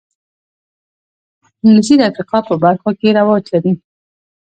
انګلیسي 1.63 1.95
د 1.97 2.01
افریقا 2.09 2.39
په 2.49 2.55
برخو 2.63 2.89
کې 2.99 3.15
رواج 3.19 3.43
لري 3.53 3.73